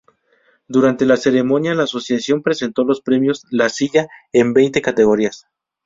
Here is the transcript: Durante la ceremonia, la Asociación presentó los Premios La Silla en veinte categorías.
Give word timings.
Durante 0.67 1.05
la 1.05 1.15
ceremonia, 1.15 1.75
la 1.75 1.83
Asociación 1.83 2.41
presentó 2.41 2.83
los 2.83 3.01
Premios 3.01 3.45
La 3.51 3.69
Silla 3.69 4.07
en 4.33 4.51
veinte 4.51 4.81
categorías. 4.81 5.45